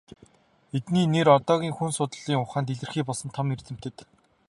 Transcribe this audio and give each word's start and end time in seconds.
Эдний 0.77 1.05
нэр 1.13 1.27
одоогийн 1.39 1.75
хүн 1.75 1.91
судлалын 1.97 2.43
ухаанд 2.43 2.71
илэрхий 2.73 3.05
болсон 3.07 3.29
том 3.35 3.47
эрдэмтэд. 3.55 3.95